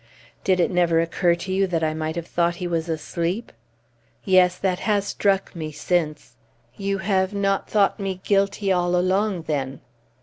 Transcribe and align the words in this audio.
"Did 0.43 0.59
it 0.59 0.71
never 0.71 0.99
occur 0.99 1.35
to 1.35 1.53
you 1.53 1.67
that 1.67 1.83
I 1.83 1.93
might 1.93 2.15
have 2.15 2.25
thought 2.25 2.55
he 2.55 2.65
was 2.65 2.89
asleep?" 2.89 3.51
"Yes, 4.25 4.57
that 4.57 4.79
has 4.79 5.05
struck 5.05 5.55
me 5.55 5.71
since." 5.71 6.37
"You 6.75 6.97
have 6.97 7.35
not 7.35 7.69
thought 7.69 7.99
me 7.99 8.19
guilty 8.23 8.71
all 8.71 8.95
along, 8.95 9.43
then?" 9.43 9.81